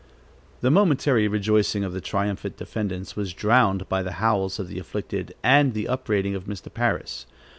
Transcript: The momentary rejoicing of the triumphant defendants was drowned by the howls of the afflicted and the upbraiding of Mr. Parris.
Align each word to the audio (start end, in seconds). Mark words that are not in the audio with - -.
The 0.61 0.71
momentary 0.71 1.27
rejoicing 1.27 1.83
of 1.83 1.93
the 1.93 2.01
triumphant 2.01 2.57
defendants 2.57 3.15
was 3.15 3.33
drowned 3.33 3.87
by 3.87 4.01
the 4.01 4.13
howls 4.13 4.57
of 4.57 4.67
the 4.67 4.79
afflicted 4.79 5.35
and 5.43 5.75
the 5.75 5.87
upbraiding 5.87 6.33
of 6.33 6.45
Mr. 6.45 6.73
Parris. 6.73 7.27